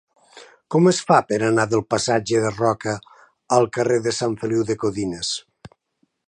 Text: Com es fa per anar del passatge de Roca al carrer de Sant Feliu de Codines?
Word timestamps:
Com 0.75 0.87
es 0.91 1.01
fa 1.09 1.17
per 1.31 1.37
anar 1.49 1.65
del 1.73 1.83
passatge 1.95 2.41
de 2.45 2.53
Roca 2.55 2.95
al 3.59 3.69
carrer 3.77 4.01
de 4.09 4.15
Sant 4.23 4.35
Feliu 4.45 4.65
de 4.71 4.79
Codines? 4.87 5.33